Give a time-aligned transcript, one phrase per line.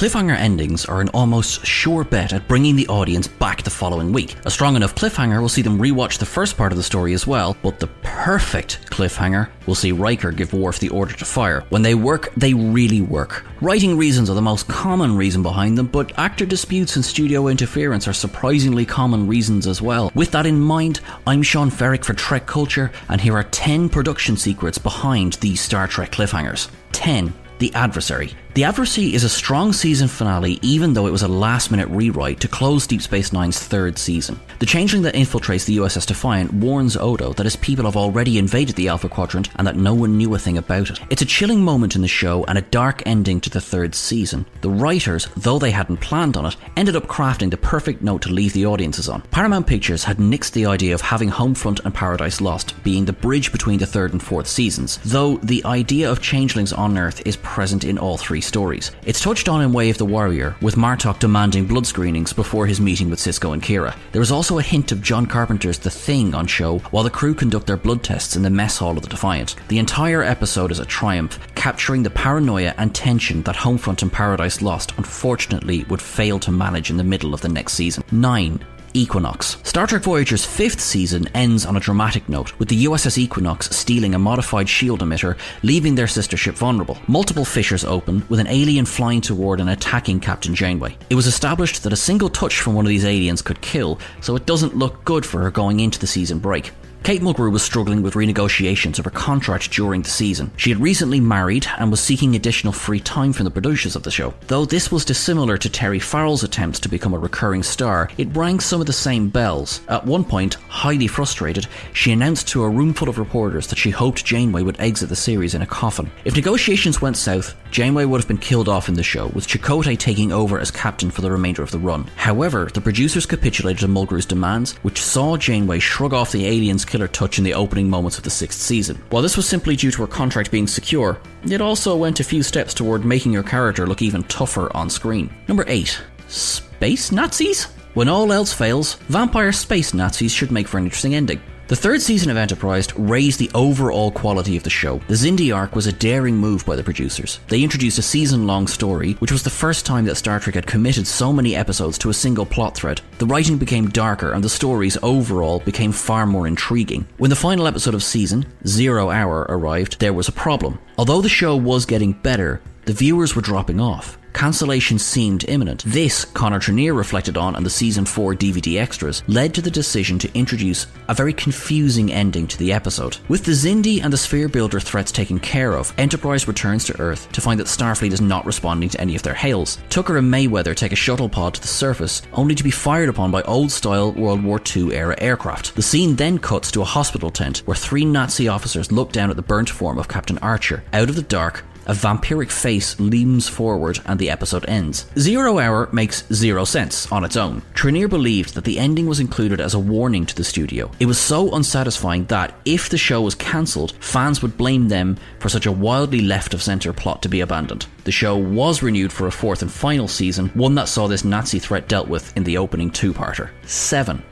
[0.00, 4.34] Cliffhanger endings are an almost sure bet at bringing the audience back the following week.
[4.46, 7.26] A strong enough cliffhanger will see them rewatch the first part of the story as
[7.26, 11.66] well, but the perfect cliffhanger will see Riker give Worf the order to fire.
[11.68, 13.44] When they work, they really work.
[13.60, 18.08] Writing reasons are the most common reason behind them, but actor disputes and studio interference
[18.08, 20.10] are surprisingly common reasons as well.
[20.14, 24.38] With that in mind, I'm Sean Ferrick for Trek Culture, and here are 10 production
[24.38, 26.70] secrets behind these Star Trek cliffhangers.
[26.92, 27.34] 10.
[27.58, 28.32] The Adversary.
[28.52, 32.40] The Adversary is a strong season finale, even though it was a last minute rewrite
[32.40, 34.40] to close Deep Space Nine's third season.
[34.58, 38.74] The changeling that infiltrates the USS Defiant warns Odo that his people have already invaded
[38.74, 40.98] the Alpha Quadrant and that no one knew a thing about it.
[41.10, 44.44] It's a chilling moment in the show and a dark ending to the third season.
[44.62, 48.32] The writers, though they hadn't planned on it, ended up crafting the perfect note to
[48.32, 49.22] leave the audiences on.
[49.30, 53.52] Paramount Pictures had nixed the idea of having Homefront and Paradise Lost being the bridge
[53.52, 57.84] between the third and fourth seasons, though the idea of changelings on Earth is present
[57.84, 58.90] in all three stories.
[59.04, 62.80] It's touched on in Way of the Warrior, with Martok demanding blood screenings before his
[62.80, 63.96] meeting with Sisko and Kira.
[64.12, 67.34] There is also a hint of John Carpenter's The Thing on show while the crew
[67.34, 69.56] conduct their blood tests in the mess hall of the Defiant.
[69.68, 74.62] The entire episode is a triumph, capturing the paranoia and tension that Homefront and Paradise
[74.62, 78.02] Lost unfortunately would fail to manage in the middle of the next season.
[78.12, 78.64] 9.
[78.94, 79.56] Equinox.
[79.62, 84.14] Star Trek Voyager's fifth season ends on a dramatic note, with the USS Equinox stealing
[84.14, 86.98] a modified shield emitter, leaving their sister ship vulnerable.
[87.06, 90.96] Multiple fissures open, with an alien flying toward and attacking Captain Janeway.
[91.08, 94.36] It was established that a single touch from one of these aliens could kill, so
[94.36, 96.72] it doesn't look good for her going into the season break.
[97.02, 100.50] Kate Mulgrew was struggling with renegotiations of her contract during the season.
[100.56, 104.10] She had recently married and was seeking additional free time from the producers of the
[104.10, 104.34] show.
[104.48, 108.60] Though this was dissimilar to Terry Farrell's attempts to become a recurring star, it rang
[108.60, 109.80] some of the same bells.
[109.88, 113.90] At one point, highly frustrated, she announced to a room full of reporters that she
[113.90, 116.10] hoped Janeway would exit the series in a coffin.
[116.26, 119.98] If negotiations went south, Janeway would have been killed off in the show, with Chakotay
[119.98, 122.04] taking over as captain for the remainder of the run.
[122.16, 127.08] However, the producers capitulated to Mulgrew's demands, which saw Janeway shrug off the alien's killer
[127.08, 129.00] touch in the opening moments of the sixth season.
[129.10, 132.42] While this was simply due to her contract being secure, it also went a few
[132.42, 135.32] steps toward making her character look even tougher on screen.
[135.46, 136.00] Number 8.
[136.28, 137.64] Space Nazis?
[137.94, 141.40] When all else fails, vampire space Nazis should make for an interesting ending.
[141.70, 144.98] The third season of Enterprise raised the overall quality of the show.
[145.06, 147.38] The Xindi arc was a daring move by the producers.
[147.46, 150.66] They introduced a season long story, which was the first time that Star Trek had
[150.66, 153.02] committed so many episodes to a single plot thread.
[153.18, 157.06] The writing became darker, and the stories overall became far more intriguing.
[157.18, 160.80] When the final episode of season, Zero Hour, arrived, there was a problem.
[160.98, 164.18] Although the show was getting better, the viewers were dropping off.
[164.32, 165.84] Cancellation seemed imminent.
[165.86, 170.18] This, Connor Trinneer reflected on in the season 4 DVD extras, led to the decision
[170.18, 173.18] to introduce a very confusing ending to the episode.
[173.28, 177.30] With the Xindi and the Sphere Builder threats taken care of, Enterprise returns to Earth
[177.32, 179.78] to find that Starfleet is not responding to any of their hails.
[179.88, 183.30] Tucker and Mayweather take a shuttle pod to the surface, only to be fired upon
[183.30, 185.74] by old style World War II era aircraft.
[185.74, 189.36] The scene then cuts to a hospital tent where three Nazi officers look down at
[189.36, 190.82] the burnt form of Captain Archer.
[190.92, 195.06] Out of the dark, a vampiric face leans forward and the episode ends.
[195.18, 197.62] Zero Hour makes zero sense on its own.
[197.74, 200.88] Trinneer believed that the ending was included as a warning to the studio.
[201.00, 205.48] It was so unsatisfying that, if the show was cancelled, fans would blame them for
[205.48, 207.86] such a wildly left of centre plot to be abandoned.
[208.04, 211.58] The show was renewed for a fourth and final season, one that saw this Nazi
[211.58, 213.50] threat dealt with in the opening two parter.
[213.66, 214.22] 7.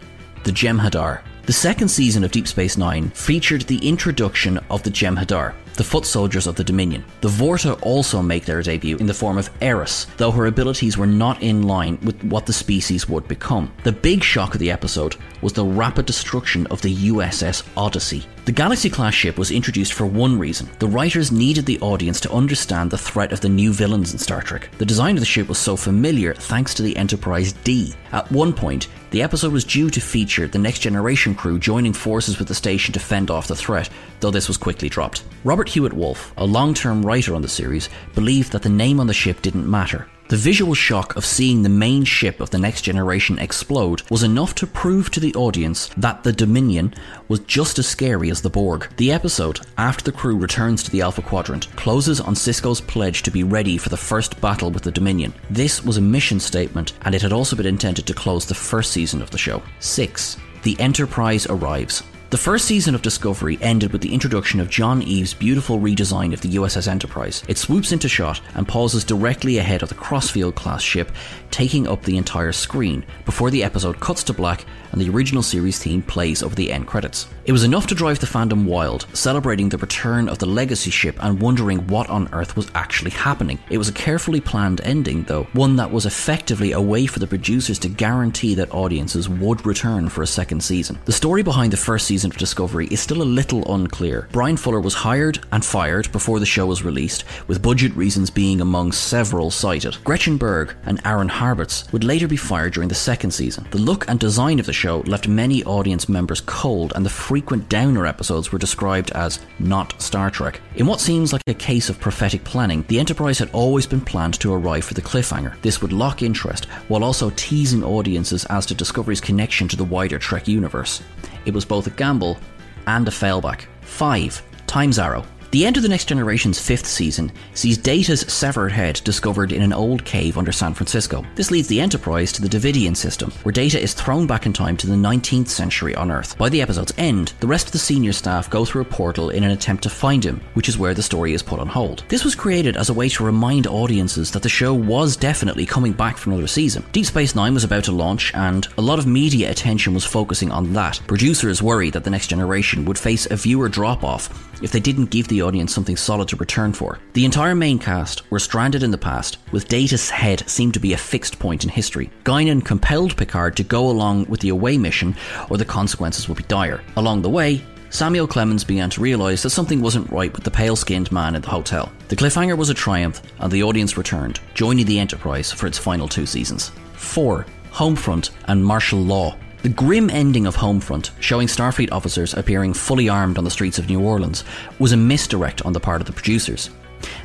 [0.44, 1.22] The Jem'Hadar.
[1.46, 5.54] The second season of Deep Space Nine featured the introduction of the Jem'Hadar.
[5.78, 7.04] The foot soldiers of the Dominion.
[7.20, 11.06] The Vorta also make their debut in the form of Eris, though her abilities were
[11.06, 13.72] not in line with what the species would become.
[13.84, 18.26] The big shock of the episode was the rapid destruction of the USS Odyssey.
[18.48, 20.70] The Galaxy class ship was introduced for one reason.
[20.78, 24.40] The writers needed the audience to understand the threat of the new villains in Star
[24.40, 24.70] Trek.
[24.78, 27.92] The design of the ship was so familiar thanks to the Enterprise D.
[28.10, 32.38] At one point, the episode was due to feature the Next Generation crew joining forces
[32.38, 33.90] with the station to fend off the threat,
[34.20, 35.24] though this was quickly dropped.
[35.44, 39.06] Robert Hewitt Wolfe, a long term writer on the series, believed that the name on
[39.06, 40.08] the ship didn't matter.
[40.28, 44.54] The visual shock of seeing the main ship of the next generation explode was enough
[44.56, 46.94] to prove to the audience that the Dominion
[47.28, 48.90] was just as scary as the Borg.
[48.98, 53.30] The episode, after the crew returns to the Alpha Quadrant, closes on Sisko's pledge to
[53.30, 55.32] be ready for the first battle with the Dominion.
[55.48, 58.90] This was a mission statement, and it had also been intended to close the first
[58.90, 59.62] season of the show.
[59.80, 60.36] 6.
[60.62, 62.02] The Enterprise arrives.
[62.30, 66.42] The first season of Discovery ended with the introduction of John Eaves' beautiful redesign of
[66.42, 67.42] the USS Enterprise.
[67.48, 71.10] It swoops into shot and pauses directly ahead of the Crossfield class ship,
[71.50, 75.78] taking up the entire screen, before the episode cuts to black and the original series
[75.78, 77.28] theme plays over the end credits.
[77.46, 81.16] It was enough to drive the fandom wild, celebrating the return of the legacy ship
[81.20, 83.58] and wondering what on earth was actually happening.
[83.70, 87.26] It was a carefully planned ending, though, one that was effectively a way for the
[87.26, 90.98] producers to guarantee that audiences would return for a second season.
[91.06, 94.28] The story behind the first season of Discovery is still a little unclear.
[94.32, 98.60] Bryan Fuller was hired and fired before the show was released, with budget reasons being
[98.60, 99.96] among several cited.
[100.04, 103.66] Gretchen Berg and Aaron Harberts would later be fired during the second season.
[103.70, 107.68] The look and design of the show left many audience members cold, and the frequent
[107.68, 110.60] downer episodes were described as not Star Trek.
[110.76, 114.34] In what seems like a case of prophetic planning, the Enterprise had always been planned
[114.40, 115.60] to arrive for the cliffhanger.
[115.62, 120.18] This would lock interest while also teasing audiences as to Discovery's connection to the wider
[120.18, 121.02] Trek universe.
[121.48, 122.38] It was both a gamble
[122.86, 123.68] and a failback.
[123.80, 124.42] 5.
[124.66, 125.24] Time's Arrow.
[125.50, 129.72] The end of the Next Generation's fifth season sees Data's severed head discovered in an
[129.72, 131.24] old cave under San Francisco.
[131.36, 134.76] This leads the Enterprise to the Devidian system, where Data is thrown back in time
[134.76, 136.36] to the 19th century on Earth.
[136.36, 139.42] By the episode's end, the rest of the senior staff go through a portal in
[139.42, 142.04] an attempt to find him, which is where the story is put on hold.
[142.08, 145.94] This was created as a way to remind audiences that the show was definitely coming
[145.94, 146.84] back for another season.
[146.92, 150.50] Deep Space Nine was about to launch, and a lot of media attention was focusing
[150.50, 151.00] on that.
[151.06, 154.28] Producers worried that the Next Generation would face a viewer drop off
[154.62, 156.98] if they didn't give the audience something solid to return for.
[157.12, 160.92] The entire main cast were stranded in the past, with Data's head seemed to be
[160.92, 162.10] a fixed point in history.
[162.24, 165.16] Guinan compelled Picard to go along with the away mission,
[165.50, 166.82] or the consequences would be dire.
[166.96, 170.76] Along the way, Samuel Clemens began to realise that something wasn't right with the pale
[170.76, 171.90] skinned man in the hotel.
[172.08, 176.06] The cliffhanger was a triumph, and the audience returned, joining the Enterprise for its final
[176.06, 176.70] two seasons.
[176.94, 177.46] 4.
[177.72, 179.36] Homefront and Martial Law.
[179.62, 183.88] The grim ending of Homefront, showing Starfleet officers appearing fully armed on the streets of
[183.88, 184.44] New Orleans,
[184.78, 186.70] was a misdirect on the part of the producers.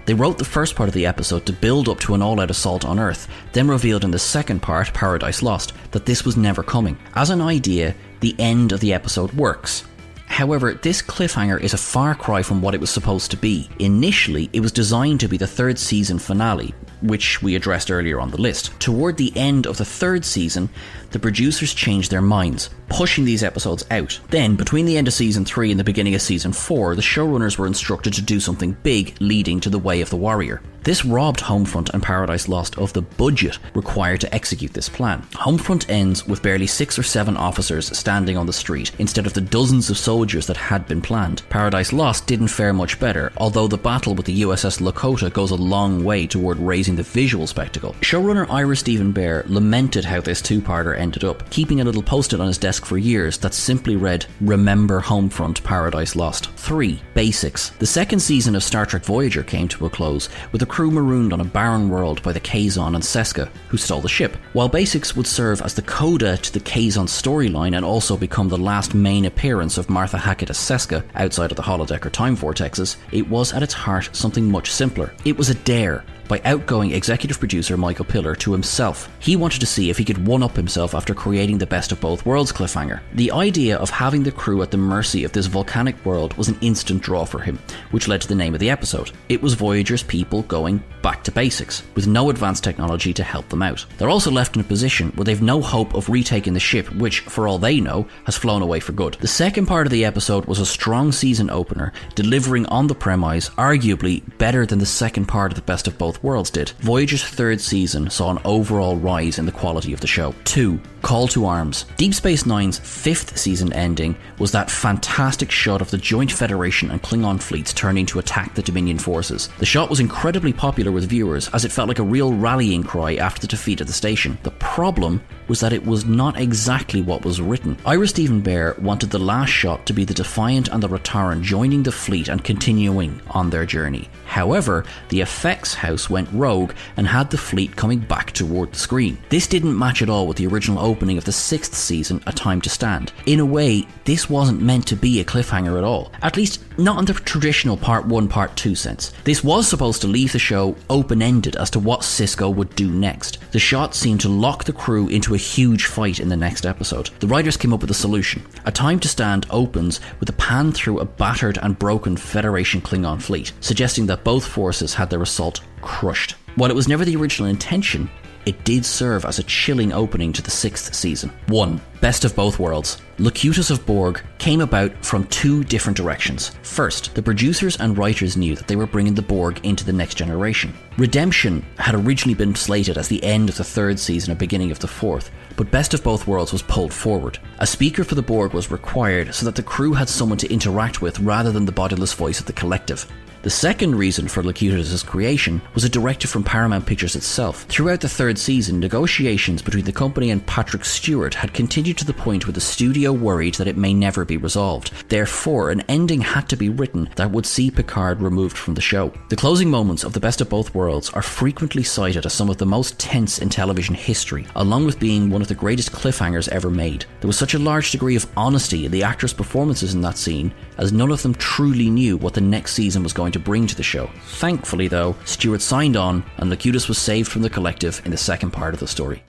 [0.06, 2.50] They wrote the first part of the episode to build up to an all out
[2.50, 6.64] assault on Earth, then revealed in the second part, Paradise Lost, that this was never
[6.64, 6.98] coming.
[7.16, 9.84] As an idea, the end of the episode works.
[10.26, 13.70] However, this cliffhanger is a far cry from what it was supposed to be.
[13.78, 18.32] Initially, it was designed to be the third season finale, which we addressed earlier on
[18.32, 18.80] the list.
[18.80, 20.70] Toward the end of the third season,
[21.12, 24.20] the producers changed their minds, pushing these episodes out.
[24.30, 27.58] Then, between the end of season 3 and the beginning of season 4, the showrunners
[27.58, 30.62] were instructed to do something big leading to the Way of the Warrior.
[30.84, 35.22] This robbed Homefront and Paradise Lost of the budget required to execute this plan.
[35.32, 39.40] Homefront ends with barely six or seven officers standing on the street instead of the
[39.40, 41.44] dozens of soldiers that had been planned.
[41.50, 45.56] Paradise Lost didn't fare much better, although the battle with the USS Lakota goes a
[45.56, 47.96] long way toward raising the visual spectacle.
[48.02, 52.48] Showrunner Ira Steven Behr lamented how this two-parter ended up, keeping a little post-it on
[52.48, 56.50] his desk for years that simply read, Remember Homefront Paradise Lost.
[56.52, 57.00] 3.
[57.14, 57.70] Basics.
[57.72, 61.34] The second season of Star Trek Voyager came to a close, with the crew marooned
[61.34, 64.36] on a barren world by the Kazon and Seska, who stole the ship.
[64.54, 68.58] While Basics would serve as the coda to the Kazon storyline and also become the
[68.58, 72.98] last main appearance of Martha Hackett as Seska outside of the holodeck or time vortexes,
[73.12, 75.14] it was at its heart something much simpler.
[75.26, 79.10] It was a dare by outgoing executive producer Michael Piller to himself.
[79.20, 82.02] He wanted to see if he could one up himself after creating the best of
[82.02, 83.02] both worlds cliffhanger.
[83.14, 86.58] The idea of having the crew at the mercy of this volcanic world was an
[86.62, 87.60] instant draw for him,
[87.92, 89.12] which led to the name of the episode.
[89.30, 93.62] It was Voyager's people going back to basics, with no advanced technology to help them
[93.62, 93.86] out.
[93.98, 97.20] They're also left in a position where they've no hope of retaking the ship, which,
[97.22, 99.16] for all they know, has flown away for good.
[99.16, 103.50] The second part of the episode was a strong season opener, delivering on the premise,
[103.52, 106.70] arguably better than the second part of the best of both Both Worlds did.
[106.80, 110.36] Voyager's third season saw an overall rise in the quality of the show.
[110.44, 110.80] 2.
[111.02, 111.86] Call to Arms.
[111.98, 117.02] Deep Space Nine's fifth season ending was that fantastic shot of the Joint Federation and
[117.02, 119.50] Klingon fleets turning to attack the Dominion forces.
[119.58, 123.16] The shot was incredibly popular with viewers as it felt like a real rallying cry
[123.16, 124.38] after the defeat of the station.
[124.44, 127.76] The problem was that it was not exactly what was written.
[127.86, 131.84] Ira Steven Behr wanted the last shot to be the Defiant and the Rotarran joining
[131.84, 134.10] the fleet and continuing on their journey.
[134.26, 139.18] However, the effects house went rogue and had the fleet coming back toward the screen.
[139.30, 142.62] This didn't match at all with the original opening of the sixth season, A Time
[142.62, 143.14] to Stand.
[143.26, 146.12] In a way, this wasn't meant to be a cliffhanger at all.
[146.22, 149.14] At least, not in the traditional part 1, part 2 sense.
[149.24, 152.90] This was supposed to leave the show open ended as to what Sisko would do
[152.90, 153.40] next.
[153.52, 157.10] The shot seemed to lock the crew into a huge fight in the next episode.
[157.20, 158.46] The writers came up with a solution.
[158.66, 163.22] A Time to Stand opens with a pan through a battered and broken Federation Klingon
[163.22, 166.36] fleet, suggesting that both forces had their assault crushed.
[166.56, 168.10] While it was never the original intention,
[168.46, 171.32] it did serve as a chilling opening to the sixth season.
[171.48, 171.80] 1.
[172.02, 173.02] Best of both worlds.
[173.18, 176.52] Locutus of Borg came about from two different directions.
[176.62, 180.16] First, the producers and writers knew that they were bringing the Borg into the next
[180.16, 180.74] generation.
[180.98, 184.80] Redemption had originally been slated as the end of the third season or beginning of
[184.80, 187.40] the fourth, but Best of Both Worlds was pulled forward.
[187.60, 191.02] A speaker for the Borg was required so that the crew had someone to interact
[191.02, 193.08] with rather than the bodiless voice of the collective.
[193.44, 197.64] The second reason for Locutus' creation was a directive from Paramount Pictures itself.
[197.64, 202.14] Throughout the third season, negotiations between the company and Patrick Stewart had continued to the
[202.14, 204.94] point where the studio worried that it may never be resolved.
[205.10, 209.12] Therefore, an ending had to be written that would see Picard removed from the show.
[209.28, 212.60] The closing moments of The Best of Both Worlds are frequently cited as some of
[212.60, 216.70] the most tense in television history, along with being one of the greatest cliffhangers ever
[216.70, 217.04] made.
[217.20, 220.54] There was such a large degree of honesty in the actors' performances in that scene,
[220.78, 223.76] as none of them truly knew what the next season was going to bring to
[223.76, 224.10] the show.
[224.26, 228.52] Thankfully, though, Stewart signed on, and Locutus was saved from the collective in the second
[228.52, 229.24] part of the story.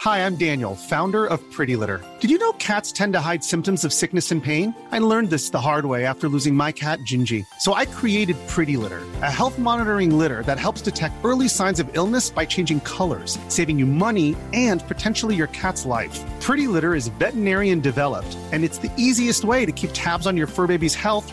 [0.00, 2.00] Hi, I'm Daniel, founder of Pretty Litter.
[2.20, 4.74] Did you know cats tend to hide symptoms of sickness and pain?
[4.92, 7.44] I learned this the hard way after losing my cat, Gingy.
[7.60, 11.88] So I created Pretty Litter, a health monitoring litter that helps detect early signs of
[11.96, 16.22] illness by changing colors, saving you money and potentially your cat's life.
[16.40, 20.46] Pretty Litter is veterinarian developed, and it's the easiest way to keep tabs on your
[20.46, 21.32] fur baby's health